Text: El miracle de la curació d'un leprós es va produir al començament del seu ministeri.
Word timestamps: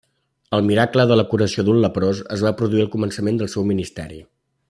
El 0.57 0.63
miracle 0.69 1.03
de 1.11 1.17
la 1.19 1.25
curació 1.33 1.65
d'un 1.67 1.83
leprós 1.83 2.23
es 2.37 2.45
va 2.47 2.55
produir 2.63 2.83
al 2.87 2.91
començament 2.97 3.39
del 3.43 3.53
seu 3.57 3.69
ministeri. 3.75 4.19